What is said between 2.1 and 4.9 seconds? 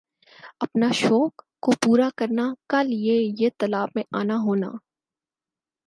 کرنا کا لئے یِہ تالاب میں آنا ہونا